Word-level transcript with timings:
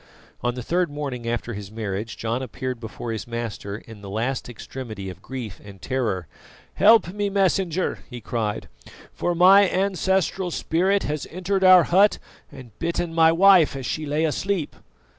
On 0.41 0.55
the 0.55 0.63
third 0.63 0.89
morning 0.89 1.29
after 1.29 1.53
his 1.53 1.69
marriage 1.69 2.17
John 2.17 2.41
appeared 2.41 2.79
before 2.79 3.11
his 3.11 3.27
master 3.27 3.77
in 3.77 4.01
the 4.01 4.09
last 4.09 4.49
extremity 4.49 5.11
of 5.11 5.21
grief 5.21 5.61
and 5.63 5.79
terror. 5.79 6.25
"Help 6.73 7.13
me, 7.13 7.29
Messenger!" 7.29 7.99
he 8.09 8.19
cried, 8.19 8.67
"for 9.13 9.35
my 9.35 9.69
ancestral 9.69 10.49
spirit 10.49 11.03
has 11.03 11.27
entered 11.29 11.63
our 11.63 11.83
hut 11.83 12.17
and 12.51 12.71
bitten 12.79 13.13
my 13.13 13.31
wife 13.31 13.75
as 13.75 13.85
she 13.85 14.07
lay 14.07 14.25
asleep." 14.25 14.75